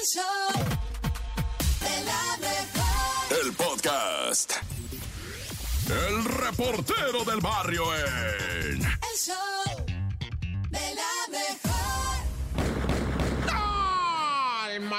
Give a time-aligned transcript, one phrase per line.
[0.00, 0.64] El show
[1.80, 3.44] de la mejor.
[3.44, 4.52] El podcast.
[5.90, 8.82] El reportero del barrio en.
[8.82, 9.59] El show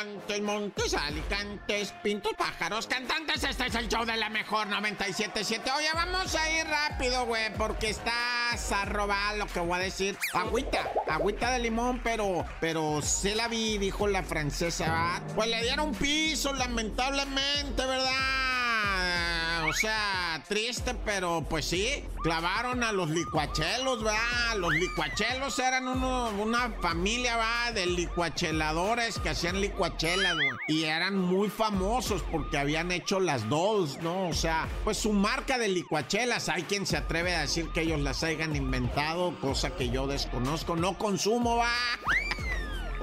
[0.03, 3.43] Montes, montes, alicantes, pintos, pájaros, cantantes.
[3.43, 5.69] Este es el show de la mejor 977.
[5.77, 10.17] Oye, vamos a ir rápido, güey, porque estás a robar lo que voy a decir.
[10.33, 14.85] Agüita, agüita de limón, pero, pero se la vi, dijo la francesa.
[14.85, 15.21] ¿verdad?
[15.35, 19.30] Pues le dieron piso, lamentablemente, ¿verdad?
[19.71, 24.57] O sea, triste, pero pues sí, clavaron a los licuachelos, ¿verdad?
[24.57, 27.73] Los licuachelos eran una familia, ¿verdad?
[27.75, 30.49] De licuacheladores que hacían licuachelas, güey.
[30.67, 34.27] Y eran muy famosos porque habían hecho las dos, ¿no?
[34.27, 36.49] O sea, pues su marca de licuachelas.
[36.49, 40.75] Hay quien se atreve a decir que ellos las hayan inventado, cosa que yo desconozco.
[40.75, 41.71] No consumo, va.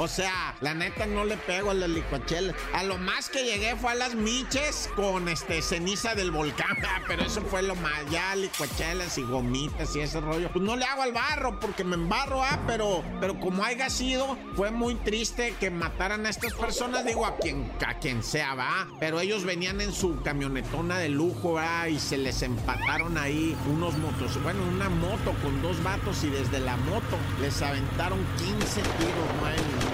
[0.01, 2.55] O sea, la neta no le pego a las licuachelas.
[2.73, 6.69] A lo más que llegué fue a las miches con este ceniza del volcán.
[6.89, 8.09] Ah, Pero eso fue lo más.
[8.11, 10.49] Ya licuachelas y gomitas y ese rollo.
[10.53, 14.39] Pues no le hago al barro porque me embarro, ah, pero, pero como haya sido,
[14.55, 17.05] fue muy triste que mataran a estas personas.
[17.05, 18.87] Digo, a quien, a quien sea, va.
[19.01, 23.99] Pero ellos venían en su camionetona de lujo, va, y se les empataron ahí unos
[23.99, 24.43] motos.
[24.43, 29.47] Bueno, una moto con dos vatos y desde la moto les aventaron 15 tiros, ¿no?
[29.47, 29.88] Ah, y pues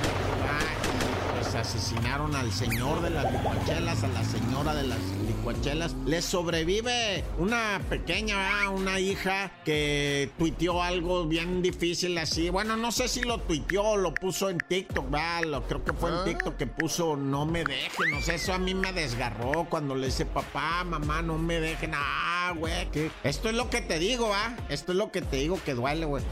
[1.65, 5.95] asesinaron al señor de las licuachelas, a la señora de las licuachelas.
[6.05, 8.75] Les sobrevive una pequeña, ¿verdad?
[8.75, 12.51] una hija que tuiteó algo bien difícil así.
[12.51, 15.45] Bueno, no sé si lo tuiteó o lo puso en TikTok, ¿verdad?
[15.45, 18.11] Lo, creo que fue en TikTok que puso no me dejen.
[18.11, 21.93] No sé, eso a mí me desgarró cuando le dice papá, mamá, no me dejen.
[21.95, 24.57] Ah, güey, que esto es lo que te digo, ¿ah?
[24.69, 26.23] Esto es lo que te digo que duele, güey.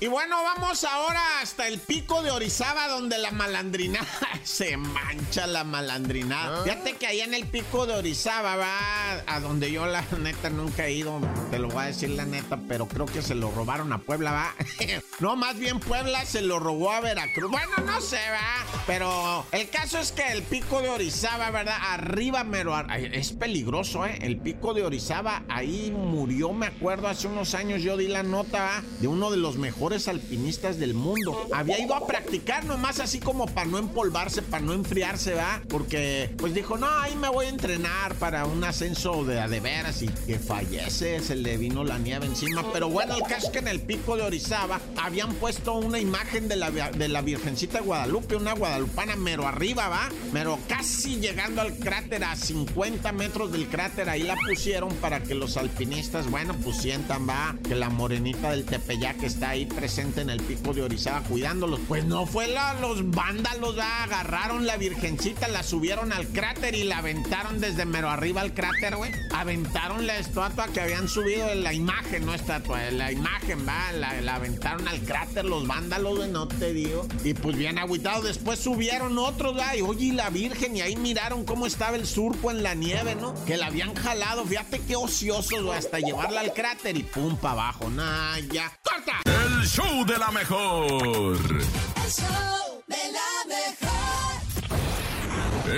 [0.00, 4.06] Y bueno, vamos ahora hasta el pico de Orizaba, donde la malandrinada
[4.44, 6.62] se mancha la malandrinada.
[6.62, 10.86] Fíjate que ahí en el pico de Orizaba, va a donde yo la neta nunca
[10.86, 13.92] he ido, te lo voy a decir la neta, pero creo que se lo robaron
[13.92, 14.54] a Puebla, va.
[15.20, 17.50] no, más bien Puebla se lo robó a Veracruz.
[17.50, 18.82] Bueno, no sé, va.
[18.86, 21.78] Pero el caso es que el pico de Orizaba, ¿verdad?
[21.80, 22.74] Arriba, mero.
[23.12, 24.18] Es peligroso, ¿eh?
[24.22, 28.58] El pico de Orizaba, ahí murió, me acuerdo, hace unos años yo di la nota,
[28.58, 28.82] ¿va?
[29.00, 31.46] De uno de los mejores alpinistas del mundo.
[31.54, 35.62] Había ido a practicar nomás así como para no empolvarse, para no enfriarse, ¿va?
[35.68, 39.60] Porque, pues dijo, no, ahí me voy a entrenar para un ascenso de a de
[39.60, 42.64] veras y que fallece, se le vino la nieve encima.
[42.72, 46.48] Pero bueno, el caso es que en el pico de Orizaba habían puesto una imagen
[46.48, 50.08] de la, de la Virgencita de Guadalupe, una guadalupana mero arriba, ¿va?
[50.32, 55.34] Mero casi llegando al cráter, a 50 metros del cráter, ahí la pusieron para que
[55.34, 60.30] los alpinistas, bueno, pues sientan, va, que la morenita del Tepeyac está ahí presente en
[60.30, 61.80] el pico de Orizaba cuidándolos.
[61.86, 62.48] Pues no fue
[62.80, 64.04] los vándalos, ¿va?
[64.04, 68.96] agarraron la virgencita, la subieron al cráter y la aventaron desde mero arriba al cráter,
[68.96, 69.12] güey.
[69.34, 74.36] Aventaron la estatua que habían subido la imagen, no estatua, la imagen, va, la, la
[74.36, 77.06] aventaron al cráter los vándalos, güey, no te digo.
[77.22, 80.96] Y pues bien agüitado, después subieron otros, va, y oye, y la virgen, y ahí
[80.96, 83.34] miraron cómo estaba el surco en la nieve, ¿no?
[83.44, 87.52] Que la habían jalado, fíjate qué ociosos, güey, hasta llevarla al cráter y pum, pa'
[87.52, 88.72] abajo, nah, ya.
[88.82, 89.20] ¡Corta!
[89.24, 91.38] El show de la mejor.
[91.38, 93.82] El show de la mejor.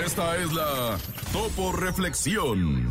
[0.05, 0.97] Esta es la
[1.33, 2.89] Topo Reflexión.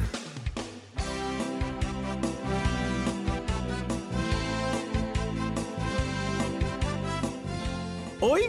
[8.22, 8.42] Hoy,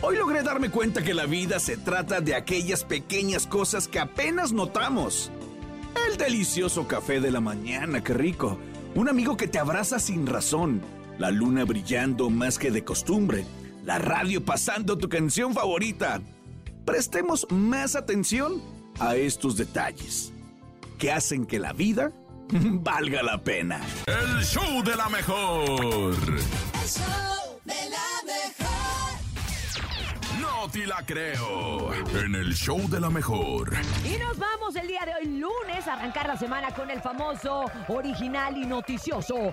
[0.00, 4.52] hoy logré darme cuenta que la vida se trata de aquellas pequeñas cosas que apenas
[4.52, 5.30] notamos.
[6.16, 8.58] El delicioso café de la mañana, qué rico.
[8.94, 10.80] Un amigo que te abraza sin razón.
[11.18, 13.44] La luna brillando más que de costumbre.
[13.84, 16.22] La radio pasando tu canción favorita.
[16.86, 18.62] Prestemos más atención
[18.98, 20.32] a estos detalles
[20.98, 22.12] que hacen que la vida
[22.48, 23.82] valga la pena.
[24.06, 26.14] El show de la mejor.
[26.14, 28.56] El show de la mejor.
[30.40, 31.92] No te la creo.
[31.94, 33.74] En el show de la mejor.
[34.04, 35.25] Y nos vamos el día de hoy,
[35.88, 39.52] a arrancar la semana con el famoso, original y noticioso.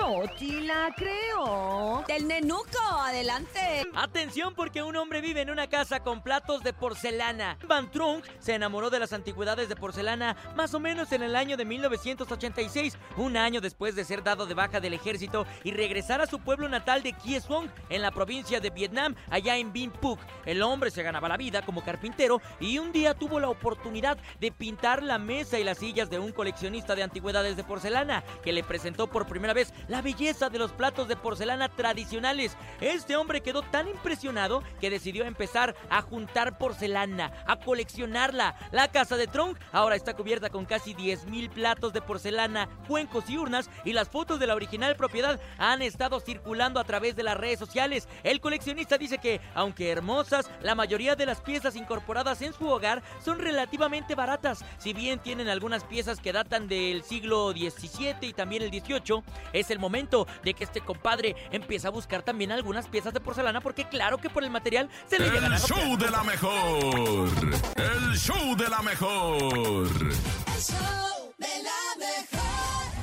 [0.00, 2.04] No te la creo.
[2.08, 3.86] Del nenuco, adelante.
[3.94, 7.58] Atención porque un hombre vive en una casa con platos de porcelana.
[7.66, 11.56] Van Trunk se enamoró de las antigüedades de porcelana más o menos en el año
[11.56, 16.26] de 1986, un año después de ser dado de baja del ejército y regresar a
[16.26, 20.18] su pueblo natal de Kie Song, en la provincia de Vietnam, allá en Vinh Phuc.
[20.44, 24.50] El hombre se ganaba la vida como carpintero y un día tuvo la oportunidad de
[24.50, 28.64] pintar la mesa y las sillas de un coleccionista de antigüedades de porcelana que le
[28.64, 32.56] presentó por primera vez la belleza de los platos de porcelana tradicionales.
[32.80, 38.56] Este hombre quedó tan impresionado que decidió empezar a juntar porcelana, a coleccionarla.
[38.72, 43.36] La casa de Trunk ahora está cubierta con casi 10.000 platos de porcelana, cuencos y
[43.36, 47.36] urnas y las fotos de la original propiedad han estado circulando a través de las
[47.36, 48.08] redes sociales.
[48.22, 53.02] El coleccionista dice que, aunque hermosas, la mayoría de las piezas incorporadas en su hogar
[53.22, 54.64] son relativamente baratas.
[54.78, 59.72] Si bien tienen algunas piezas que datan del siglo XVII y también el XVIII, es
[59.72, 63.88] el momento de que este compadre empiece a buscar también algunas piezas de porcelana porque
[63.88, 67.28] claro que por el material se le llegan a El show de la mejor.
[67.74, 69.42] El show de la mejor.
[69.42, 72.37] El show de la mejor.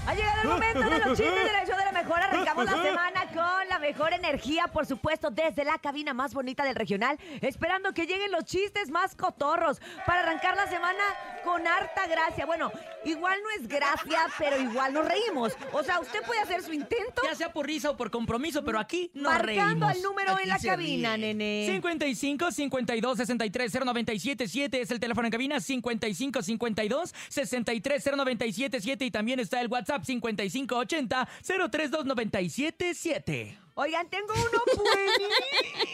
[0.08, 2.20] Ha llegado el momento de los chistes de la show de la mejor.
[2.22, 6.76] Arrancamos la semana con la mejor energía, por supuesto, desde la cabina más bonita del
[6.76, 11.04] regional, esperando que lleguen los chistes más cotorros para arrancar la semana
[11.44, 12.46] con harta gracia.
[12.46, 12.72] Bueno,
[13.04, 15.54] igual no es gracia, pero igual nos reímos.
[15.74, 18.80] O sea, usted puede hacer su intento Ya sea por risa o por compromiso, pero
[18.80, 19.96] aquí nos marcando reímos.
[19.96, 21.34] el número en la cabina, ríe.
[21.34, 21.68] nene.
[21.72, 29.40] 55 52 63 0977 es el teléfono en cabina 55 52 63 0977 y también
[29.40, 31.28] está el WhatsApp 55 80
[31.72, 33.58] 032 977.
[33.76, 34.62] Oigan, tengo uno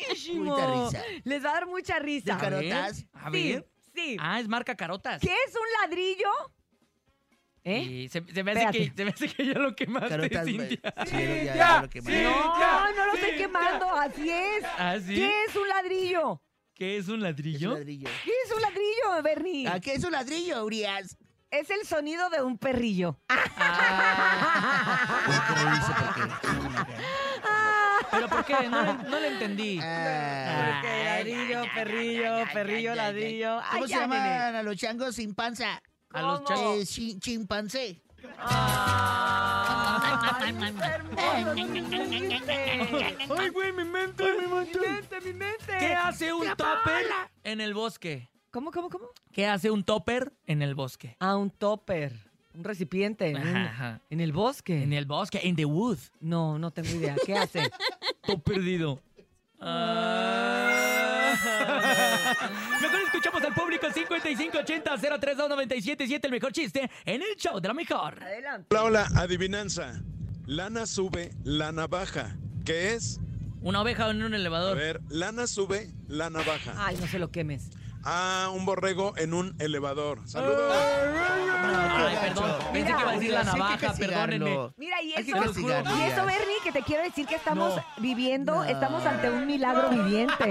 [0.07, 0.44] buenísimo.
[0.56, 1.03] Mucha risa.
[1.24, 2.33] Les va a dar mucha risa.
[2.36, 3.06] ¿De carotas?
[3.13, 3.68] A Sí, ver.
[3.95, 4.18] sí.
[4.19, 5.19] Ah, es marca Carotas.
[5.21, 6.30] ¿Qué es un ladrillo?
[7.63, 7.80] ¿Eh?
[7.83, 10.80] Y se, se me hace que, se me hace que ya lo quemaste, Carotas, Cintia.
[11.06, 12.07] sí, ya, ya, Ya, lo que sí.
[12.07, 14.63] No, ya, no lo estoy sí, quemando, así es.
[14.77, 15.15] ¿Ah, sí?
[15.15, 16.42] ¿Qué es un ladrillo?
[16.74, 17.74] ¿Qué es un Es un ladrillo?
[17.74, 18.09] ladrillo.
[18.25, 19.68] ¿Qué es un ladrillo, Bernie?
[19.68, 21.15] ¿A qué es un ladrillo, Urias?
[21.51, 23.19] Es el sonido de un perrillo.
[23.30, 23.44] Ah,
[25.18, 26.31] porque...
[28.12, 28.69] ¿Pero por qué?
[28.69, 29.80] No, le- no le entendí.
[29.81, 33.59] Ah, Ok, ladrillo, perrillo, perrillo, ladrillo.
[33.59, 34.15] Ay, ¿Cómo se ya, nene.
[34.15, 35.81] llaman a los changos sin panza?
[36.13, 36.48] A los ¿Cómo?
[36.50, 36.77] changos.
[36.77, 38.01] Eh, chi- chimpancé.
[38.38, 43.18] Ay, qué hermoso, chiste.
[43.38, 44.24] ¡Ay, güey, mi mente!
[44.24, 45.77] ¡Mi Mi mente, mi mente.
[45.80, 47.06] ¿Qué hace un topper
[47.44, 48.30] en el bosque?
[48.51, 49.06] ¿Cómo, cómo, cómo?
[49.31, 51.15] ¿Qué hace un topper en el bosque?
[51.19, 52.13] Ah, un topper.
[52.53, 53.30] Un recipiente.
[53.30, 54.01] En, un- Ajá.
[54.09, 54.83] en el bosque.
[54.83, 55.98] En el bosque, en the wood.
[56.19, 57.15] No, no tengo idea.
[57.25, 57.71] ¿Qué hace?
[58.25, 59.01] Todo perdido.
[59.59, 61.38] Ah.
[62.81, 68.21] Mejor escuchamos al público 5580-032-977, el mejor chiste en el show de la mejor.
[68.21, 68.68] Adelante.
[68.75, 70.01] Hola, hola, adivinanza.
[70.45, 72.36] Lana sube, lana baja.
[72.65, 73.21] ¿Qué es?
[73.62, 74.75] Una oveja en un A elevador.
[74.75, 76.74] ver, lana sube, lana baja.
[76.77, 77.69] Ay, no se lo quemes.
[78.03, 80.19] Ah, un borrego en un elevador.
[80.25, 80.74] Saludos.
[80.74, 82.51] Ay, perdón.
[82.74, 84.45] Pensé que iba a decir la Urias, hay que navaja, castigarlo.
[84.45, 84.74] perdónenme.
[84.77, 86.25] Mira, y Hay que eso, castigarlo, y eso.
[86.25, 87.83] Bernie, que te quiero decir que estamos No.
[87.98, 88.63] viviendo, No.
[88.63, 90.50] estamos ante un milagro viviente.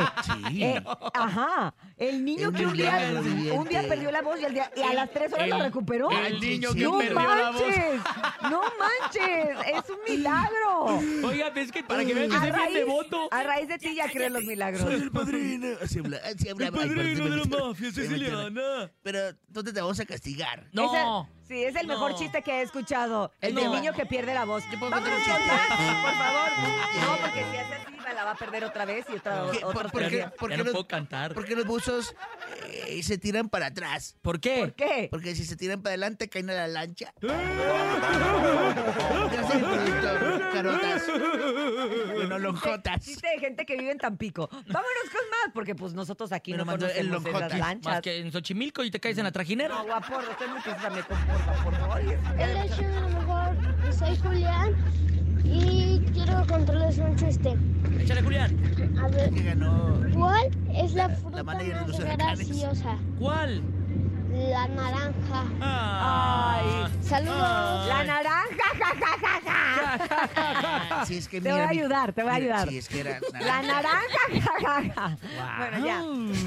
[0.49, 0.62] Sí.
[0.62, 0.82] Eh,
[1.14, 1.75] ajá.
[1.97, 3.58] El niño Un que un día, milagro viviente.
[3.58, 5.58] un día perdió la voz y, al día- y a las tres horas El- lo
[5.58, 6.11] recuperó.
[6.11, 7.62] el niño que no perdió la voz.
[7.62, 8.00] manches,
[8.50, 11.29] No manches, es un milagro.
[11.29, 13.29] Oiga, es que para que vean que soy bien devoto.
[13.31, 14.82] a raíz de ti ya creen los milagros.
[14.82, 15.69] Soy el padrino.
[15.82, 16.70] Así habla, así habla.
[16.70, 18.91] Perdón, se me metió- siciliana.
[19.03, 20.69] Pero, ¿dónde te vamos a castigar?
[20.73, 20.85] No.
[20.87, 20.91] Es
[21.35, 22.19] el- sí, es el mejor No.
[22.19, 23.32] chiste que he escuchado.
[23.41, 23.61] El No.
[23.62, 24.62] del niño que pierde la voz.
[24.79, 25.32] puedo un más, chiste?
[25.32, 26.50] por favor.
[27.00, 29.58] No, porque si hace así, me la va a perder otra vez y otra, ¿Qué?
[29.64, 30.32] otros ¿Por, por qué, días.
[30.32, 31.35] por Ya qué no los, puedo cantar.
[31.35, 32.14] por qué los buzos
[32.69, 34.17] eh, se tiran para atrás?
[34.23, 34.58] ¿Por qué?
[34.61, 35.08] ¿Por qué?
[35.11, 37.12] Porque si se tiran para adelante, caen a la lancha.
[37.20, 39.61] Gracias, mi
[39.91, 40.50] productor.
[40.53, 41.03] Carotas.
[42.14, 43.05] Bueno, lonjotas.
[43.05, 44.49] Chiste de gente que vive en Tampico.
[44.50, 47.58] Vámonos con más, porque pues nosotros aquí Me no conocemos esas Lonjotas.
[47.58, 47.93] lanchas.
[47.93, 49.75] Más que en Xochimilco y te caes en la trajinera.
[49.77, 51.01] No, guapo, usted muy se me.
[51.41, 53.94] Hola, lo mejor.
[53.94, 54.75] Soy Julián
[55.44, 57.56] y quiero contarles un chiste.
[57.99, 58.56] Échale, Julián.
[59.03, 59.31] A ver.
[60.13, 61.59] ¿cuál es la La fruta de más
[61.99, 62.99] graciosa?
[63.19, 63.63] ¿Cuál?
[64.32, 65.44] La naranja.
[65.61, 66.89] Ah.
[67.03, 67.89] Saludos.
[67.89, 69.99] La naranja, ja, ja, ja,
[70.89, 71.05] ja.
[71.05, 72.69] Sí, es que Te voy a ayudar, te voy a ayudar.
[72.69, 73.19] Sí, es que era.
[73.41, 75.17] La naranja, ja, ja, ja.
[75.59, 76.03] Bueno, ya.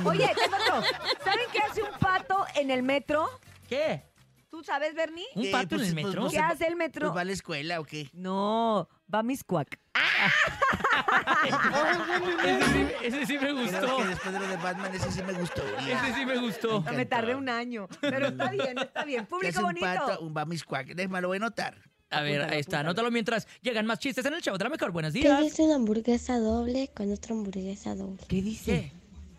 [0.06, 0.82] Oye, tengo otro.
[1.24, 3.30] ¿Saben qué hace un pato en el metro?
[3.68, 4.13] ¿Qué?
[4.54, 5.26] ¿Tú sabes, Bernie?
[5.34, 6.22] ¿Un pato en pues, el pues, metro?
[6.22, 7.08] pues, ¿Qué hace el metro?
[7.08, 8.12] Pues va a la escuela o qué?
[8.14, 9.80] No, va a Miscuac.
[12.46, 13.98] ese, sí, ese sí me Creo gustó.
[13.98, 15.64] que después de lo de Batman, ese sí me gustó.
[15.80, 16.82] Ese sí me gustó.
[16.82, 17.88] Me Me tardé un año.
[18.00, 19.22] Pero está bien, está bien.
[19.22, 19.86] ¿Qué Público hace un bonito.
[19.88, 20.20] pato?
[20.22, 20.86] Un bamiscuac.
[20.94, 21.76] Déjame, lo voy a notar.
[22.12, 22.78] A ver, Apúntalo, ahí está.
[22.78, 22.90] apúntalo.
[22.92, 24.92] Anótalo mientras llegan más chistes en el show de la mejor.
[24.92, 25.42] Buenos ¿Qué días.
[25.42, 28.24] dice una hamburguesa doble con otra hamburguesa doble?
[28.28, 28.92] ¿Qué dice?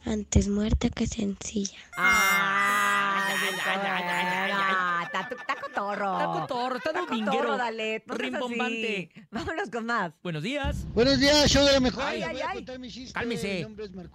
[0.06, 1.78] Antes muerta que sencilla.
[3.44, 4.50] Ay, ay, ay.
[4.54, 6.18] Ah, Está está cotorro.
[6.18, 7.56] Está cotorro, está Está dominguero.
[7.56, 8.02] dale.
[8.06, 9.10] Rimbombante.
[9.30, 10.12] Vámonos con más.
[10.22, 10.84] Buenos días.
[10.94, 12.04] Buenos días, show de la mejor.
[12.04, 12.64] Ay, ay, ay.
[13.12, 13.66] Cálmese.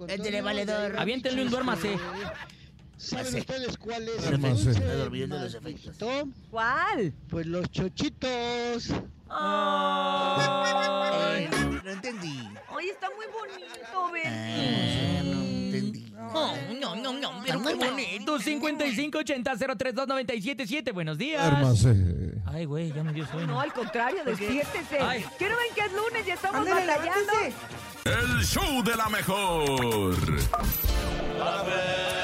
[0.07, 0.98] Échale, valedor.
[1.00, 1.98] Aviéntenle un duérmase.
[2.98, 4.69] ¿Saben ustedes cuál es Hermoso.
[4.71, 6.25] el dulce los efectos.
[6.51, 7.13] ¿Cuál?
[7.29, 8.89] Pues los chochitos.
[8.89, 8.93] Eh,
[11.83, 12.50] no entendí.
[12.75, 14.27] Oye, está muy bonito, ven.
[14.27, 15.38] Ah, no.
[16.33, 18.39] Oh, no, no, no, pero qué muy bonito.
[18.39, 20.93] 5580-032-977.
[20.93, 21.86] Buenos días.
[22.45, 23.48] Ay, güey, ya me dio sueño.
[23.48, 25.00] No, al contrario, despiértese.
[25.00, 25.25] Ay.
[25.38, 27.33] Quiero ver que es lunes y estamos Ándale, batallando.
[28.05, 30.15] El show de la mejor.
[31.38, 32.18] ¡La mancha!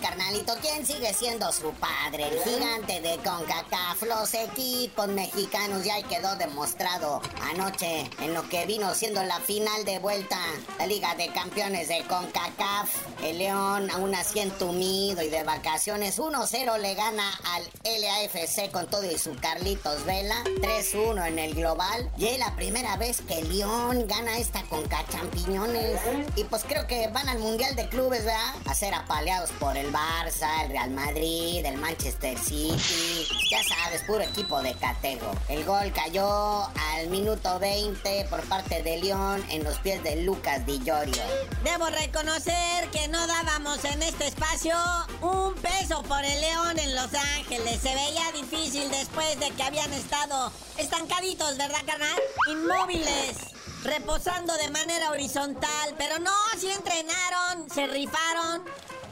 [0.00, 0.54] Carnalito.
[0.60, 2.28] ¿Quién sigue siendo su padre?
[2.28, 4.02] El gigante de CONCACAF.
[4.02, 9.98] Los equipos mexicanos ya quedó demostrado anoche en lo que vino siendo la final de
[9.98, 10.38] vuelta.
[10.78, 12.90] La Liga de Campeones de CONCACAF.
[13.22, 19.04] El León, aún así entumido y de vacaciones, 1-0 le gana al LAFC con todo
[19.10, 20.42] y su Carlitos Vela.
[20.44, 22.10] 3-1 en el global.
[22.16, 26.00] Y es la primera vez que el León gana esta CONCA Champiñones.
[26.36, 28.54] Y pues creo que van al Mundial de Clubes, ¿verdad?
[28.66, 33.26] A ser apaleados por el Barça, el Real Madrid, el Manchester City.
[33.50, 35.30] Ya sabes, puro equipo de catego.
[35.48, 40.64] El gol cayó al minuto 20 por parte de León en los pies de Lucas
[40.66, 41.22] Di Llorio.
[41.64, 44.74] Debo reconocer que no dábamos en este espacio
[45.20, 47.80] un peso por el León en Los Ángeles.
[47.80, 52.20] Se veía difícil después de que habían estado estancaditos, ¿verdad, carnal?
[52.48, 53.36] Inmóviles.
[53.84, 58.64] Reposando de manera horizontal, pero no, sí entrenaron, se rifaron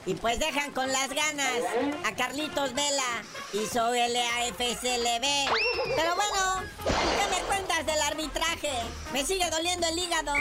[0.06, 1.60] y pues dejan con las ganas
[2.04, 3.22] a Carlitos Vela
[3.52, 5.26] y su LAFCLB.
[5.96, 8.72] Pero bueno, ¿qué me cuentas del arbitraje?
[9.12, 10.32] Me sigue doliendo el hígado.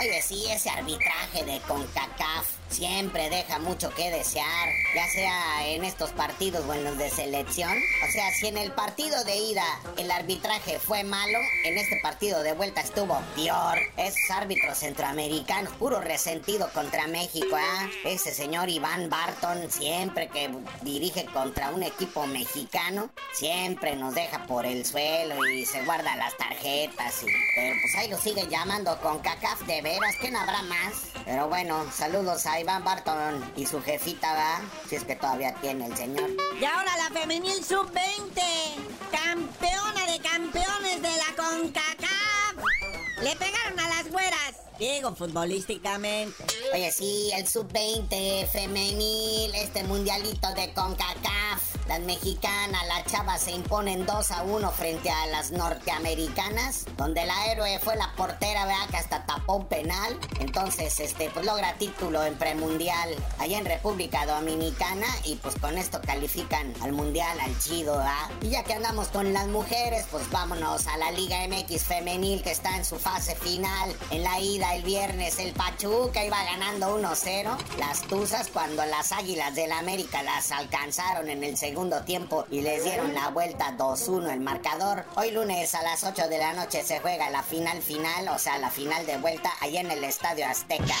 [0.00, 6.10] Oye, sí, ese arbitraje de CONCACAF siempre deja mucho que desear, ya sea en estos
[6.10, 7.76] partidos o en los de selección.
[8.06, 9.64] O sea, si en el partido de ida
[9.96, 13.78] el arbitraje fue malo, en este partido de vuelta estuvo peor.
[13.96, 17.88] Esos árbitros centroamericanos, puro resentido contra México, ¿ah?
[18.04, 20.50] Ese señor Iván Barton, siempre que
[20.82, 26.36] dirige contra un equipo mexicano, siempre nos deja por el suelo y se guarda las
[26.36, 27.22] tarjetas.
[27.22, 30.94] Y, pero pues ahí lo sigue llamando con CACAF de veras, no habrá más.
[31.24, 34.60] Pero bueno, saludos a Iván Barton y su jefita, ¿va?
[34.88, 36.30] Si es que todavía tiene el señor.
[36.60, 38.40] Y ahora la femenil sub-20,
[39.10, 42.64] campeona de campeones de la CONCACAF.
[43.22, 43.67] Le pegaron.
[44.78, 46.44] Digo, futbolísticamente.
[46.72, 51.78] Oye, sí, el sub-20 femenil, este mundialito de CONCACAF.
[51.88, 57.46] Las mexicanas, las chavas se imponen 2 a 1 frente a las norteamericanas, donde la
[57.46, 60.16] héroe fue la portera, vea que hasta tapó un penal.
[60.38, 66.00] Entonces, este, pues logra título en premundial allá en República Dominicana y pues con esto
[66.02, 68.30] califican al mundial, al chido, ¿verdad?
[68.42, 72.50] Y ya que andamos con las mujeres, pues vámonos a la Liga MX femenil que
[72.50, 73.96] está en su fase final.
[74.10, 77.56] En la ida el viernes el Pachuca iba ganando 1-0.
[77.78, 82.84] Las Tuzas cuando las Águilas del América las alcanzaron en el segundo tiempo y les
[82.84, 85.04] dieron la vuelta 2-1 el marcador.
[85.16, 88.58] Hoy lunes a las 8 de la noche se juega la final final, o sea,
[88.58, 90.94] la final de vuelta allá en el Estadio Azteca.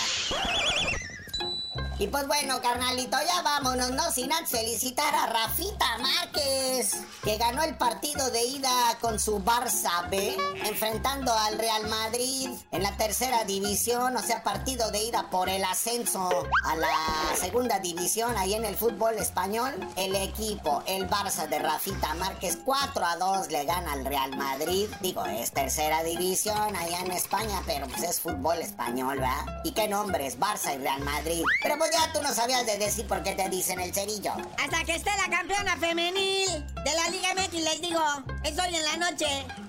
[2.00, 6.92] Y pues bueno, carnalito, ya vámonos, no sin antes felicitar a Rafita Márquez,
[7.24, 12.84] que ganó el partido de ida con su Barça B, enfrentando al Real Madrid en
[12.84, 16.96] la tercera división, o sea, partido de ida por el ascenso a la
[17.36, 19.74] segunda división ahí en el fútbol español.
[19.96, 24.88] El equipo, el Barça de Rafita Márquez, 4 a 2 le gana al Real Madrid.
[25.00, 29.62] Digo, es tercera división allá en España, pero pues es fútbol español, ¿verdad?
[29.64, 30.38] ¿Y qué nombres?
[30.38, 31.42] Barça y Real Madrid.
[31.60, 34.32] Pero pues ya tú no sabías de decir por qué te dicen el cerillo.
[34.58, 38.00] Hasta que esté la campeona femenil de la Liga MX, les digo,
[38.44, 39.26] es hoy en la noche.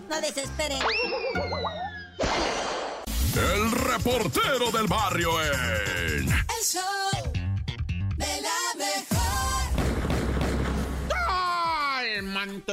[0.09, 0.79] No desesperen.
[3.35, 6.29] El reportero del barrio en.
[6.29, 6.88] El show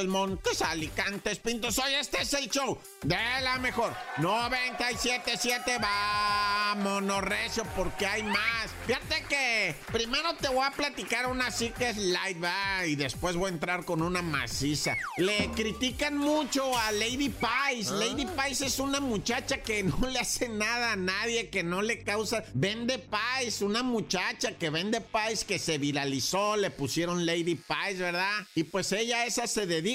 [0.04, 1.78] Montes, Montes, Alicantes, Pintos.
[1.78, 3.94] Hoy este es el show de la mejor.
[4.18, 8.70] 97.7, vámonos recio porque hay más.
[8.86, 13.36] Fíjate que primero te voy a platicar una así que es light, va, y después
[13.36, 14.96] voy a entrar con una maciza.
[15.16, 17.88] Le critican mucho a Lady Pies.
[17.90, 22.02] Lady Pies es una muchacha que no le hace nada a nadie, que no le
[22.02, 22.44] causa...
[22.52, 28.46] Vende pies, una muchacha que vende pies que se viralizó, le pusieron Lady Pies, ¿verdad?
[28.54, 29.85] Y pues ella esa se dedica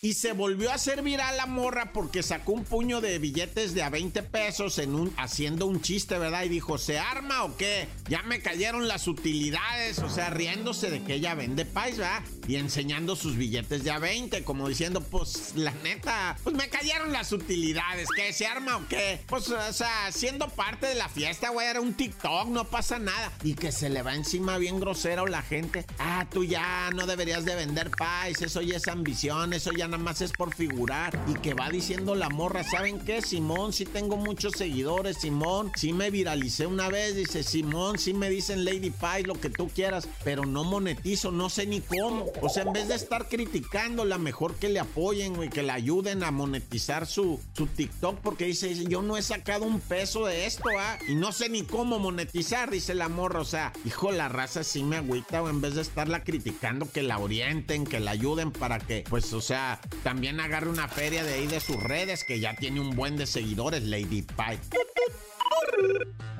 [0.00, 3.82] y se volvió a hacer viral la morra porque sacó un puño de billetes de
[3.82, 4.80] a 20 pesos
[5.16, 6.44] haciendo un chiste, ¿verdad?
[6.44, 7.88] Y dijo, ¿se arma o qué?
[8.08, 12.22] Ya me cayeron las utilidades, o sea, riéndose de que ella vende pies, ¿verdad?
[12.46, 17.12] Y enseñando sus billetes de a 20, como diciendo, pues la neta, pues me cayeron
[17.12, 18.32] las utilidades, ¿qué?
[18.32, 19.20] ¿Se arma o qué?
[19.26, 23.32] Pues, o sea, siendo parte de la fiesta, güey, era un TikTok, no pasa nada.
[23.42, 25.84] Y que se le va encima bien grosero la gente.
[25.98, 30.02] Ah, tú ya no deberías de vender pies, eso ya es ambición, eso ya nada
[30.02, 31.18] más es por figurar.
[31.26, 33.22] Y que va diciendo la morra, ¿saben qué?
[33.22, 38.30] Simón, sí tengo muchos seguidores, Simón, sí me viralicé una vez, dice Simón, sí me
[38.30, 42.26] dicen Lady Pie, lo que tú quieras, pero no monetizo, no sé ni cómo.
[42.42, 46.22] O sea, en vez de estar criticándola, mejor que le apoyen, güey, que le ayuden
[46.22, 50.68] a monetizar su, su TikTok, porque dice, yo no he sacado un peso de esto,
[50.78, 50.98] ¿ah?
[51.08, 53.40] Y no sé ni cómo monetizar, dice la morra.
[53.40, 57.02] O sea, hijo, la raza sí me agüita, o en vez de estarla criticando, que
[57.02, 61.34] la orienten, que la ayuden para que, pues, o sea, también agarre una feria de
[61.34, 64.58] ahí de sus redes, que ya tiene un buen de seguidores, Lady Pie.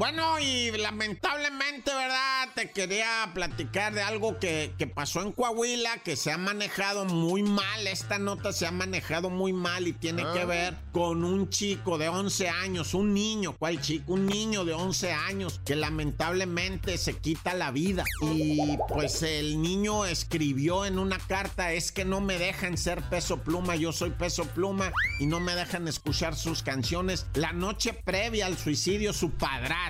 [0.00, 2.48] Bueno, y lamentablemente, ¿verdad?
[2.54, 7.42] Te quería platicar de algo que, que, pasó en Coahuila, que se ha manejado muy
[7.42, 7.86] mal.
[7.86, 12.08] Esta nota se ha manejado muy mal y tiene que ver con un chico de
[12.08, 14.14] 11 años, un niño, ¿cuál chico?
[14.14, 18.06] Un niño de 11 años que lamentablemente se quita la vida.
[18.22, 23.42] Y pues el niño escribió en una carta, es que no me dejan ser peso
[23.42, 27.26] pluma, yo soy peso pluma y no me dejan escuchar sus canciones.
[27.34, 29.89] La noche previa al suicidio, su padrastro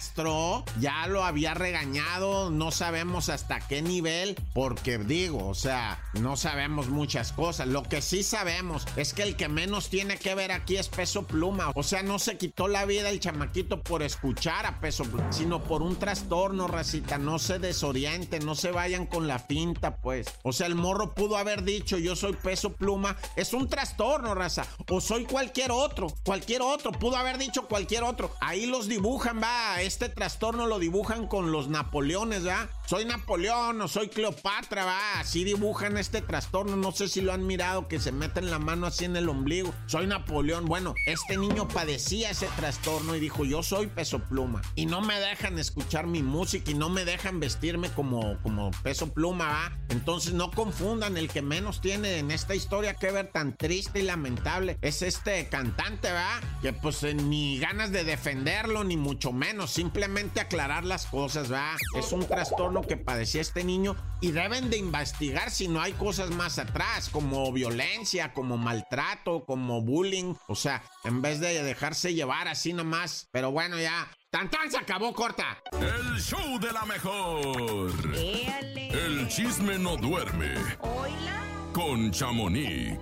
[0.80, 6.88] ya lo había regañado, no sabemos hasta qué nivel, porque digo, o sea, no sabemos
[6.88, 7.69] muchas cosas.
[7.69, 11.26] Lo que sí sabemos es que el que menos tiene que ver aquí es Peso
[11.26, 11.73] Pluma.
[11.75, 15.62] O sea, no se quitó la vida el chamaquito por escuchar a Peso Pluma, sino
[15.62, 17.19] por un trastorno, racita.
[17.19, 20.26] No se desorienten, no se vayan con la pinta, pues.
[20.42, 23.16] O sea, el morro pudo haber dicho, yo soy Peso Pluma.
[23.37, 24.66] Es un trastorno, raza.
[24.88, 26.92] O soy cualquier otro, cualquier otro.
[26.92, 28.35] Pudo haber dicho cualquier otro.
[28.40, 29.80] Ahí los dibujan, va.
[29.90, 32.68] Este trastorno lo dibujan con los Napoleones, ¿va?
[32.90, 35.20] Soy Napoleón o soy Cleopatra, va.
[35.20, 36.75] Así dibujan este trastorno.
[36.75, 39.73] No sé si lo han mirado, que se meten la mano así en el ombligo.
[39.87, 40.64] Soy Napoleón.
[40.64, 44.61] Bueno, este niño padecía ese trastorno y dijo, yo soy peso pluma.
[44.75, 49.14] Y no me dejan escuchar mi música y no me dejan vestirme como, como peso
[49.14, 49.79] pluma, va.
[49.90, 54.03] Entonces no confundan, el que menos tiene en esta historia que ver tan triste y
[54.03, 56.40] lamentable es este cantante, va.
[56.61, 59.70] Que pues eh, ni ganas de defenderlo, ni mucho menos.
[59.70, 61.76] Simplemente aclarar las cosas, va.
[61.96, 66.31] Es un trastorno que padecía este niño y deben de investigar si no hay cosas
[66.31, 70.35] más atrás, como violencia, como maltrato, como bullying.
[70.49, 73.29] O sea, en vez de dejarse llevar así nomás.
[73.33, 74.09] Pero bueno, ya.
[74.31, 75.59] ¡Tan tan se acabó corta!
[75.73, 77.90] El show de la mejor.
[78.14, 80.55] El chisme no duerme.
[80.81, 81.43] Hola.
[81.73, 82.99] Con Chamonix.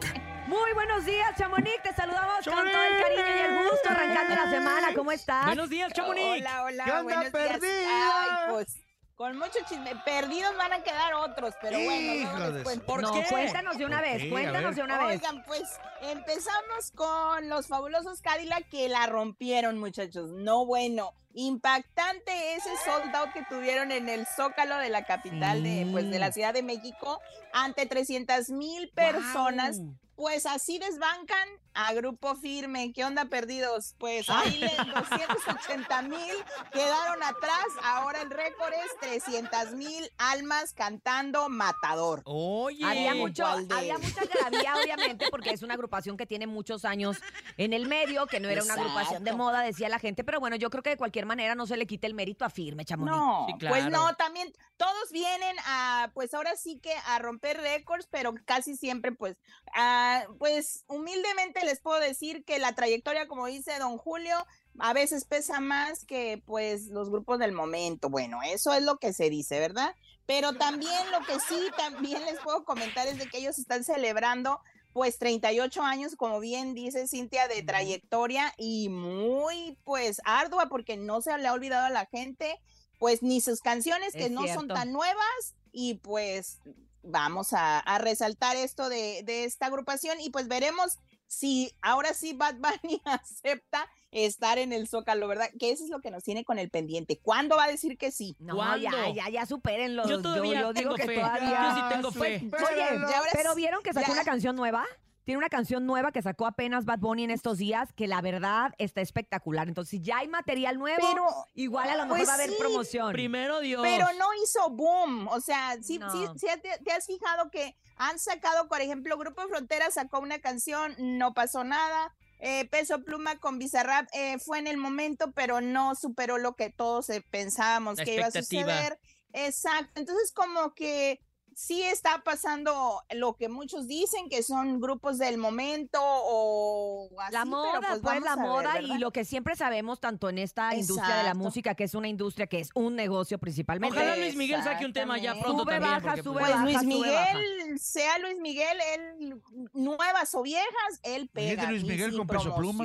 [0.46, 1.82] Muy buenos días, Chamonix.
[1.82, 4.88] Te saludamos con todo el cariño y el gusto arrancando la semana.
[4.94, 5.44] ¿Cómo estás?
[5.44, 6.40] Buenos días, Chamonix.
[6.40, 6.84] Hola, hola.
[6.84, 7.48] ¿Qué onda, buenos días.
[7.48, 7.88] perdida?
[7.90, 8.82] Ay, pues,
[9.18, 9.96] con mucho chisme.
[10.04, 12.86] Perdidos van a quedar otros, pero bueno, no de les cuento.
[12.86, 13.24] ¿Por no, qué?
[13.28, 15.20] cuéntanos de una ¿Por vez, cuéntanos de una vez.
[15.20, 15.64] Oigan, pues
[16.02, 20.30] empezamos con los fabulosos Cadillac que la rompieron, muchachos.
[20.30, 21.12] No bueno.
[21.34, 26.18] Impactante ese sold out que tuvieron en el Zócalo de la capital de, pues, de
[26.18, 27.20] la Ciudad de México
[27.52, 29.80] ante 300 mil personas.
[30.18, 32.92] Pues así desbancan a Grupo Firme.
[32.92, 33.94] ¿Qué onda, perdidos?
[33.98, 36.34] Pues ahí le- 280 mil
[36.72, 37.64] quedaron atrás.
[37.84, 42.22] Ahora el récord es 300 mil almas cantando Matador.
[42.24, 42.84] Oye.
[42.84, 47.18] Había mucho, había mucha gravía, obviamente, porque es una agrupación que tiene muchos años
[47.56, 50.56] en el medio, que no era una agrupación de moda, decía la gente, pero bueno,
[50.56, 53.16] yo creo que de cualquier manera no se le quite el mérito a firme, Chamonix.
[53.16, 53.90] No, Sí, pues claro.
[53.90, 59.12] no, también todos vienen a, pues ahora sí que a romper récords, pero casi siempre,
[59.12, 59.36] pues,
[59.74, 64.46] ah, pues humildemente les puedo decir que la trayectoria, como dice don Julio,
[64.78, 68.08] a veces pesa más que pues los grupos del momento.
[68.08, 69.94] Bueno, eso es lo que se dice, ¿verdad?
[70.26, 74.60] Pero también lo que sí también les puedo comentar es de que ellos están celebrando
[74.92, 81.20] pues 38 años, como bien dice Cintia, de trayectoria y muy pues ardua porque no
[81.20, 82.60] se le ha olvidado a la gente
[82.98, 86.60] pues ni sus canciones que Es no son tan nuevas y pues
[87.02, 92.32] vamos a, a resaltar esto de, de esta agrupación y pues veremos si ahora sí
[92.32, 95.50] Bad Bunny acepta estar en el Zócalo, ¿verdad?
[95.58, 97.18] Que eso es lo que nos tiene con el pendiente.
[97.20, 98.34] ¿Cuándo va a decir que sí?
[98.38, 98.78] No, ¿Cuándo?
[98.90, 100.08] ya, ya, ya supérenlo.
[100.08, 101.14] Yo todavía yo digo tengo que fe.
[101.16, 101.62] todavía.
[101.62, 102.36] Yo sí tengo fe.
[102.36, 102.86] Oye,
[103.32, 104.86] Pero- ya ¿vieron que sacó ya- una canción nueva?
[105.28, 108.74] Tiene una canción nueva que sacó apenas Bad Bunny en estos días, que la verdad
[108.78, 109.68] está espectacular.
[109.68, 112.48] Entonces, si ya hay material nuevo, Pero, igual a lo mejor pues va a haber
[112.48, 113.12] sí, promoción.
[113.12, 113.82] Primero Dios.
[113.82, 115.28] Pero no hizo boom.
[115.28, 116.10] O sea, sí, No.
[116.10, 120.38] sí, sí te, te has fijado que han sacado, por ejemplo, Grupo Frontera sacó una
[120.38, 122.14] canción, no pasó nada.
[122.38, 126.70] Eh, Peso Pluma con Bizarrap eh, fue en el momento, pero no superó lo que
[126.70, 128.98] todos eh, pensábamos La que iba a suceder.
[129.34, 130.00] Exacto.
[130.00, 131.20] Entonces, como que
[131.58, 137.40] sí está pasando lo que muchos dicen que son grupos del momento o así, La
[137.40, 140.76] pero moda, pues, pues, la ver, moda y lo que siempre sabemos, tanto en esta
[140.76, 143.96] industria de la música, que es una industria que es un negocio principalmente.
[143.96, 145.94] Ojalá Luis Miguel saque un tema ya pronto Sube, también.
[145.94, 146.86] baja, porque, sube, pues, Pues baja, Luis sube.
[146.86, 149.42] Miguel, sea Luis Miguel, él,
[149.72, 151.54] nuevas o viejas, él pega.
[151.54, 152.84] Imagínate Luis Miguel sin con Peso Pluma.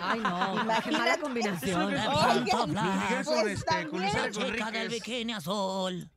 [0.00, 1.90] Ay, no, qué mala combinación.
[1.90, 6.08] Luis Miguel con, pues, este, con del bikini azul.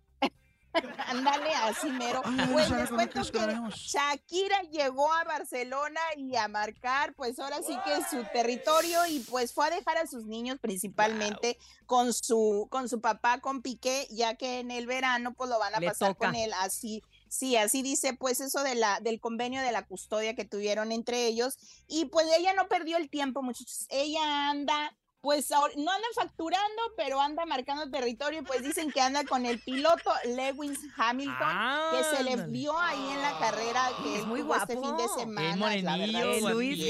[1.07, 2.21] Ándale, así mero.
[2.25, 3.39] Ay, Pues les cuento que.
[3.75, 9.53] Shakira llegó a Barcelona y a marcar, pues ahora sí que su territorio y pues
[9.53, 14.35] fue a dejar a sus niños principalmente con su con su papá, con Piqué, ya
[14.35, 16.27] que en el verano pues lo van a Le pasar toca.
[16.27, 17.03] con él así.
[17.27, 21.25] Sí, así dice pues eso de la del convenio de la custodia que tuvieron entre
[21.25, 21.57] ellos
[21.87, 23.85] y pues ella no perdió el tiempo, muchachos.
[23.89, 29.23] Ella anda pues no andan facturando, pero anda marcando territorio y pues dicen que anda
[29.23, 31.57] con el piloto Lewis Hamilton,
[31.91, 34.87] que se le vio ahí en la carrera que Es muy tuvo este guapo.
[34.87, 35.55] fin de semana, la
[35.97, 36.49] morenillo, verdad.
[36.49, 36.89] El Luis ¿eh?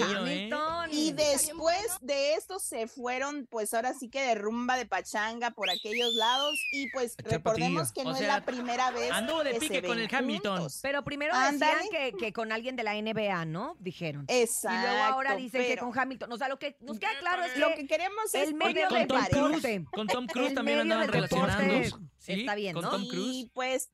[0.91, 5.69] Y después de esto se fueron, pues ahora sí que de rumba de pachanga por
[5.69, 6.55] aquellos lados.
[6.71, 7.93] Y pues recordemos patilla.
[7.93, 9.11] que O no sea, es la primera vez.
[9.11, 10.57] anduvo de que pique se con ven el Hamilton.
[10.57, 10.79] juntos.
[10.81, 11.73] Pero primero Ándale.
[11.83, 13.75] decían que, que con alguien de la NBA, ¿no?
[13.79, 14.25] Dijeron.
[14.27, 14.77] Exacto.
[14.77, 16.31] y luego ahora dicen que con Hamilton.
[16.31, 18.87] O sea, lo que nos queda claro es que, Lo que queremos es el medio
[18.87, 19.85] con del Tom deporte.
[19.91, 21.97] con Tom Cruise también andaban relacionando.
[22.17, 22.89] Sí, está bien, con ¿no?
[22.91, 23.35] Tom Cruise.
[23.35, 23.89] Y pues,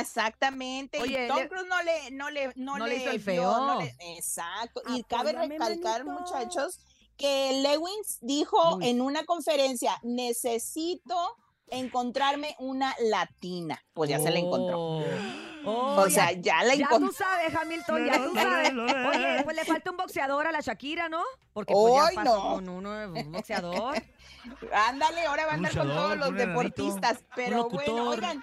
[0.00, 1.00] exactamente.
[1.00, 3.56] Oye, y Tom Cruise no le, no le, no, No le hizo el vio, feo.
[3.66, 4.82] no le- exacto.
[4.88, 6.22] Y cabe Apóyame, recalcar, manito.
[6.22, 6.80] muchachos,
[7.16, 11.36] que Lewis dijo en una conferencia: necesito
[11.68, 13.82] encontrarme una latina.
[13.94, 14.78] Pues ya se la encontró.
[14.80, 15.04] Oh.
[15.64, 17.10] O sea, ya la Ya encontró.
[17.10, 18.72] tú sabes, Hamilton, ya tú sabes.
[18.72, 21.22] Oye, pues le falta un boxeador a la Shakira, ¿no?
[21.52, 22.54] Porque pues ya pasó no.
[22.54, 23.94] con uno, un boxeador.
[24.88, 27.20] Ándale, ahora va a andar con todos los deportistas.
[27.36, 28.42] Pero bueno, oigan.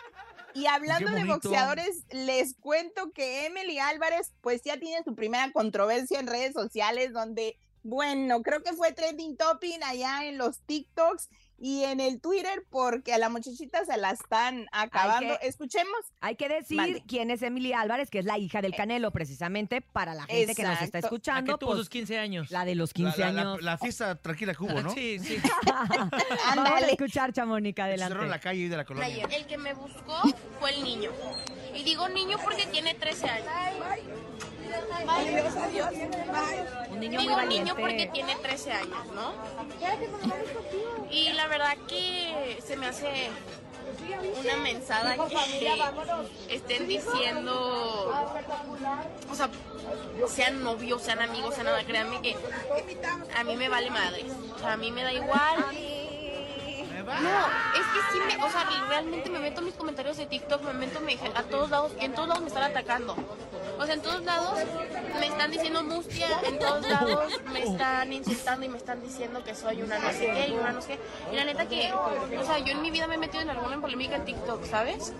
[0.53, 6.19] Y hablando de boxeadores, les cuento que Emily Álvarez, pues ya tiene su primera controversia
[6.19, 11.29] en redes sociales, donde, bueno, creo que fue trending topping allá en los TikToks
[11.61, 15.37] y en el Twitter, porque a la muchachita se la están acabando.
[15.39, 15.99] que- Escuchemos.
[16.21, 17.03] Hay que decir Mande.
[17.07, 20.63] quién es Emily Álvarez, que es la hija del Canelo, precisamente, para la gente que
[20.63, 20.97] nos está Exacto.
[20.97, 21.53] La escuchando.
[21.53, 22.49] que tuvo pues, sus 15 años.
[22.51, 23.61] la de los La, 15 la- la- años.
[23.61, 24.89] la fiesta tranquila que hubo, ¿no?
[24.93, 25.37] Sí, sí.
[26.55, 28.27] Vamos a escuchar, Chamónica, Se cerró adelante.
[28.29, 29.27] la calle ahí de la colonia.
[29.31, 30.21] El que me buscó
[30.59, 31.11] fue el niño.
[31.75, 33.47] Y digo niño porque tiene 13 años.
[36.91, 37.63] Un niño muy Digo valiente.
[37.71, 39.33] niño porque tiene 13 años, ¿no?
[41.11, 43.29] Y la verdad que se me hace
[44.39, 45.73] una mensada que
[46.49, 48.13] estén diciendo,
[49.29, 49.49] o sea,
[50.27, 52.35] sean novios, sean amigos, sean nada, créanme que
[53.35, 54.25] a mí me vale madre.
[54.55, 55.65] O sea, a mí me da igual.
[57.05, 60.61] No, es que sí me, o sea, realmente me meto en mis comentarios de TikTok,
[60.63, 63.15] me meto me, a todos lados, en todos lados me están atacando.
[63.79, 64.59] O sea, en todos lados
[65.19, 69.55] me están diciendo mustia, en todos lados me están insultando y me están diciendo que
[69.55, 70.99] soy una no sé qué y una no sé qué.
[71.31, 73.79] Y la neta que, o sea, yo en mi vida me he metido en alguna
[73.79, 75.13] polémica en TikTok, ¿sabes?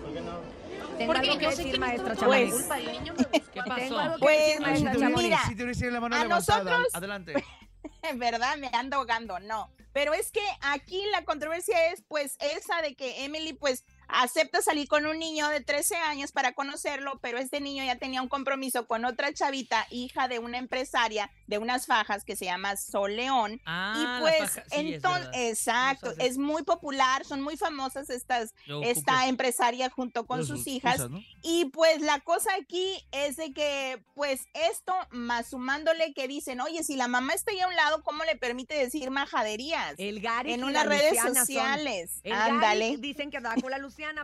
[0.98, 2.52] Tengo algo que yo sé decir, que no maestra Chamonix.
[2.54, 3.74] culpa del niño me ¿Qué pasó?
[3.76, 5.80] Tengo algo que Pues, decir, maestra mira, Chamonix.
[5.92, 6.62] La mano a levantada.
[6.64, 7.44] nosotros- Adelante.
[8.02, 9.70] En verdad me ando ahogando, no.
[9.92, 14.88] Pero es que aquí la controversia es pues esa de que Emily pues acepta salir
[14.88, 18.86] con un niño de 13 años para conocerlo, pero este niño ya tenía un compromiso
[18.86, 23.60] con otra chavita, hija de una empresaria de unas fajas que se llama Sol León.
[23.66, 29.26] Ah, y pues sí, entonces, exacto, es muy popular, son muy famosas estas, Yo esta
[29.26, 30.96] empresaria junto con sus hijas.
[30.96, 31.22] cosas, ¿no?
[31.42, 36.82] Y pues la cosa aquí es de que, pues esto, más sumándole que dicen, oye,
[36.84, 39.94] si la mamá está ahí a un lado, ¿cómo le permite decir majaderías?
[39.98, 42.20] El Gary en unas redes sociales.
[42.22, 42.90] El Ándale.
[42.90, 43.78] Gary dicen que andaba con la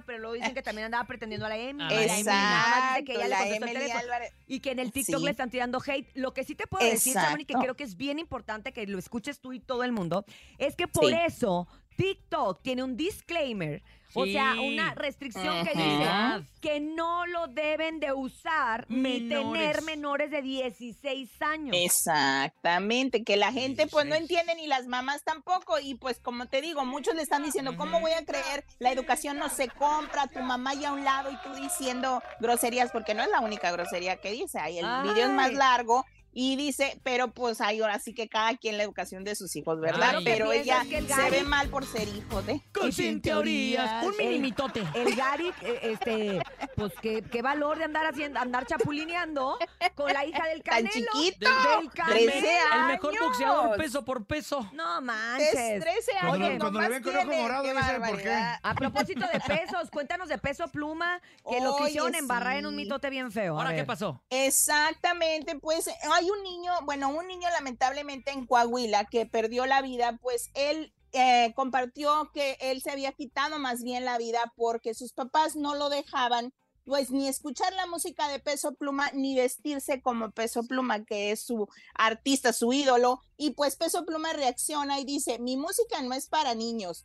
[0.07, 1.85] Pero luego dicen que también andaba pretendiendo a la Emily.
[1.89, 4.01] Ah, La Emily nada más dice que Exacto, ella le la Emily teléfono.
[4.01, 4.33] Álvarez.
[4.47, 5.25] Y que en el TikTok Sí.
[5.25, 6.09] le están tirando hate.
[6.15, 7.63] Lo que sí te puedo decir, Chamonix, que Exacto.
[7.63, 10.25] creo que es bien importante que lo escuches tú y todo el mundo,
[10.59, 11.15] es que por Sí.
[11.27, 13.83] eso TikTok tiene un disclaimer,
[14.17, 16.39] o sea, una restricción que Ajá.
[16.39, 20.31] dice que no lo deben de usar ni tener Menores.
[20.31, 21.77] de 16 años.
[21.79, 26.61] Exactamente, que la gente pues no entiende ni las mamás tampoco y pues como te
[26.61, 28.65] digo, muchos le están diciendo, ¿cómo voy a creer?
[28.79, 32.91] La educación no se compra, tu mamá ya a un lado y tú diciendo groserías,
[32.91, 36.05] porque no es la única grosería que dice, ahí el video es más largo
[36.39, 39.81] y dice, pero pues ahí ahora sí que cada quien la educación de sus hijos,
[39.81, 40.17] ¿verdad?
[40.23, 42.61] Pero ella que el se ve mal por ser hijo de...
[42.75, 44.05] Con sin teorías.
[44.05, 44.85] Un El- minimitote.
[44.95, 46.43] El Gary, eh, este,
[46.75, 49.57] pues qué, qué valor de andar haciendo, andar chapulineando
[49.95, 51.11] con la hija del Tan Canelo.
[51.15, 51.49] chiquito,
[51.81, 52.31] Del Canelo.
[52.33, 54.69] 13 El mejor boxeador peso por peso.
[54.75, 55.81] No Es manches.
[55.81, 56.21] 13 años.
[56.29, 58.35] Cuando, Oye, cuando le ven con ojo morado, ya saben por qué.
[58.63, 61.19] A propósito de pesos, cuéntanos de peso pluma,
[61.49, 63.57] que lo quisieron embarrar en un mitote bien feo.
[63.59, 64.23] Ahora, ¿qué pasó?
[64.29, 65.89] Exactamente, pues
[66.27, 70.93] hay un niño, bueno, un niño lamentablemente en Coahuila que perdió la vida, pues él
[71.13, 75.75] eh, compartió que él se había quitado más bien la vida porque sus papás no
[75.75, 76.53] lo dejaban
[76.85, 81.41] pues ni escuchar la música de Peso Pluma ni vestirse como Peso Pluma, que es
[81.41, 86.29] su artista, su ídolo, y pues Peso Pluma reacciona y dice, mi música no es
[86.29, 87.05] para niños.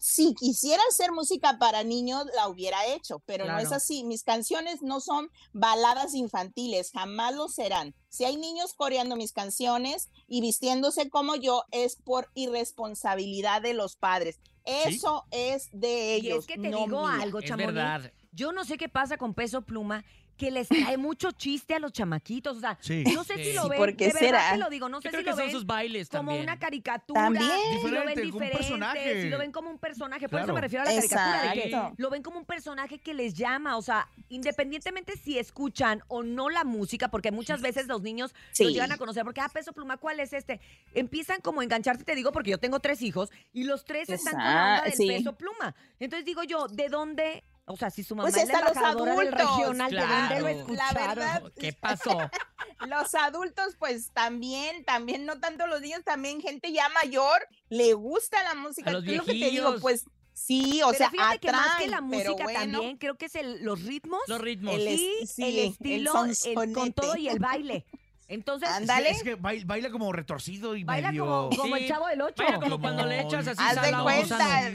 [0.00, 4.04] Si quisiera hacer música para niños, la hubiera hecho, pero no es así.
[4.04, 7.94] Mis canciones no son baladas infantiles, jamás lo serán.
[8.08, 13.96] Si hay niños coreando mis canciones y vistiéndose como yo, es por irresponsabilidad de los
[13.96, 14.40] padres.
[14.64, 16.40] Eso es de Y ellos.
[16.40, 17.22] es que te no digo mía.
[17.22, 17.66] algo, Chamonix.
[17.74, 18.12] verdad.
[18.30, 20.04] Yo no sé qué pasa con peso pluma,
[20.42, 22.56] que les trae mucho chiste a los chamaquitos.
[22.56, 23.04] O sea, Sí.
[23.14, 23.78] no sé si lo ven.
[23.78, 24.50] ¿por qué de verdad será?
[24.52, 26.22] te lo digo, no Yo sé creo si que lo son ven sus bailes como
[26.30, 26.42] también.
[26.42, 27.44] una caricatura, También.
[27.80, 29.22] si lo ven Diferente, como un diferente, personaje.
[29.22, 30.28] si lo ven como un personaje.
[30.28, 33.14] Por eso me refiero a la caricatura, de que lo ven como un personaje que
[33.14, 33.76] les llama.
[33.76, 38.64] O sea, independientemente si escuchan o no la música, porque muchas veces los niños Sí.
[38.64, 40.60] los llegan a conocer, porque, ah, peso pluma, ¿cuál es este?
[40.94, 44.34] Empiezan como a engancharte, te digo, porque yo tengo tres hijos y los tres están
[44.34, 45.06] con la onda del sí.
[45.06, 45.74] peso pluma.
[46.00, 47.44] Entonces digo yo, ¿de dónde?
[47.72, 50.66] O sea, si su mamá Pues es la los del adultos, regional, ¿de dónde lo
[50.66, 50.74] claro.
[50.94, 52.18] La verdad, ¿Qué pasó?
[52.86, 58.42] Los adultos, pues también, también, no tanto los niños, también gente ya mayor, le gusta
[58.42, 58.90] la música.
[58.90, 61.88] A los lo que te digo, pues sí, o Pero sea, fíjate que más que
[61.88, 64.74] la pero música bueno, también, creo que es el- los ritmos Los ritmos.
[64.74, 66.72] El y sí, el el estilo, el- sonsonete.
[66.74, 67.86] con todo y el baile.
[68.32, 69.10] Entonces, Ándale.
[69.10, 71.26] Es que baila, como retorcido y medio...
[71.26, 72.34] Como, como el chavo del 8.
[72.42, 74.70] Baila como cuando le echas así Haz de cuenta,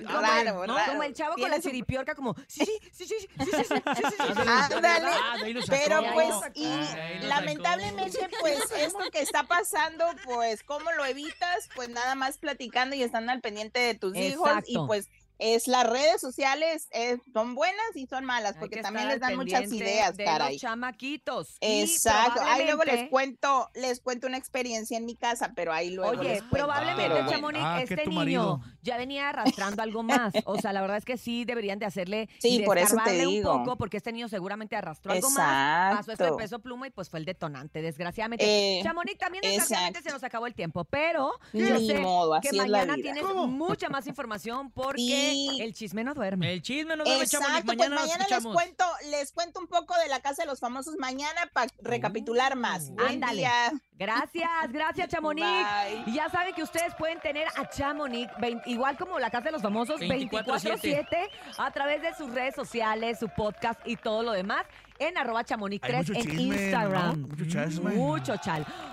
[0.67, 0.76] ¿no?
[0.88, 5.12] como el chavo con la chiripiorca, como sí, sí, sí, sí, sí, sí, sí, Ándale,
[5.67, 6.67] pero pues, y
[7.26, 11.70] lamentablemente, pues, esto que está pasando, pues, ¿cómo lo evitas?
[11.76, 15.88] Pues nada más platicando y estando al pendiente de tus hijos y pues es las
[15.88, 19.71] redes sociales eh, son buenas y son malas, Hay porque que también les dan muchas
[19.71, 20.54] ideas, de caray.
[20.54, 21.58] los chamaquitos.
[21.62, 22.41] Exacto.
[22.43, 26.19] Ahí luego les cuento, les cuento una experiencia en mi casa, pero ahí luego les
[26.21, 26.50] Oye, cuento.
[26.56, 27.30] probablemente, Pero bueno.
[27.32, 28.62] Chamonix, Ah, este niño marido.
[28.82, 30.34] ya venía arrastrando algo más.
[30.45, 33.54] O sea, la verdad es que sí deberían de hacerle Sí, por eso te digo.
[33.56, 35.97] un poco, porque este niño seguramente arrastró algo más.
[35.97, 36.38] Pasó este Exacto.
[36.38, 38.45] peso pluma y pues fue el detonante, desgraciadamente.
[38.80, 40.10] Eh, Chamonix, también desgraciadamente exacto.
[40.10, 42.95] se nos acabó el tiempo, pero Ni yo sé modo, así que es la mañana
[42.95, 43.04] vida.
[43.04, 43.47] tienes ¿Cómo?
[43.47, 45.27] mucha más información porque Sí.
[45.62, 46.54] El chisme no duerme.
[46.54, 47.34] El chisme no Chamonix.
[47.34, 50.48] Exacto, pues Mañana nos mañana les cuento, les cuento un poco de la casa de
[50.48, 52.90] los famosos mañana para recapitular más.
[52.92, 53.38] Buen Ándale.
[53.40, 53.72] día.
[53.94, 55.46] Gracias, gracias Chamonix.
[56.06, 58.32] Y ya saben que ustedes pueden tener a Chamonix,
[58.68, 63.28] igual como la Casa de los Famosos, 24-7, a través de sus redes sociales, su
[63.30, 64.66] podcast y todo lo demás,
[65.00, 67.22] en arroba chamonix Hay 3 mucho en chisme, Instagram.
[67.22, 67.28] ¿no?
[67.28, 67.82] Mucho.
[67.96, 68.66] Mucho chal.